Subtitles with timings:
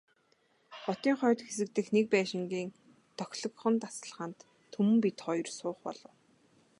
[0.83, 2.69] Хотын хойд хэсэг дэх нэг байшингийн
[3.19, 4.39] тохилогхон тасалгаанд
[4.73, 6.13] Түмэн бид хоёр суух болов.